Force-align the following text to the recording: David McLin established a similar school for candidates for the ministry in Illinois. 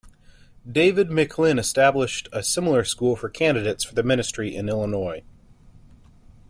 David 0.67 1.09
McLin 1.11 1.59
established 1.59 2.27
a 2.33 2.41
similar 2.41 2.83
school 2.83 3.15
for 3.15 3.29
candidates 3.29 3.83
for 3.83 3.93
the 3.93 4.01
ministry 4.01 4.55
in 4.55 4.67
Illinois. 4.67 5.21